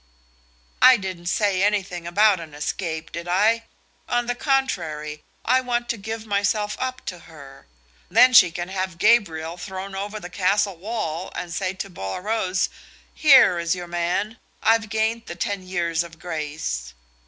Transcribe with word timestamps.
"I 0.81 0.97
didn't 0.97 1.27
say 1.27 1.61
anything 1.61 2.07
about 2.07 2.39
an 2.39 2.55
escape, 2.55 3.11
did 3.11 3.27
I? 3.27 3.65
On 4.09 4.25
the 4.25 4.33
contrary, 4.33 5.21
I 5.45 5.61
want 5.61 5.89
to 5.89 5.95
give 5.97 6.25
myself 6.25 6.75
up 6.79 7.05
to 7.05 7.19
her. 7.29 7.67
Then 8.09 8.33
she 8.33 8.49
can 8.49 8.69
have 8.69 8.97
Gabriel 8.97 9.57
thrown 9.57 9.93
over 9.93 10.19
the 10.19 10.27
castle 10.27 10.77
wall 10.77 11.31
and 11.35 11.53
say 11.53 11.75
to 11.75 11.87
Bolaroz, 11.91 12.67
'Here 13.13 13.59
is 13.59 13.75
your 13.75 13.85
man; 13.87 14.39
I've 14.63 14.89
gained 14.89 15.27
the 15.27 15.35
ten 15.35 15.67
years 15.67 16.01
of 16.01 16.17
grace.' 16.17 16.95